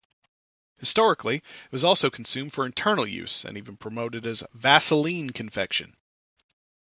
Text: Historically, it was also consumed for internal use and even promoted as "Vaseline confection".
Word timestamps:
Historically, 0.79 1.35
it 1.35 1.43
was 1.71 1.83
also 1.83 2.09
consumed 2.09 2.51
for 2.53 2.65
internal 2.65 3.05
use 3.05 3.45
and 3.45 3.55
even 3.55 3.77
promoted 3.77 4.25
as 4.25 4.41
"Vaseline 4.51 5.29
confection". 5.29 5.95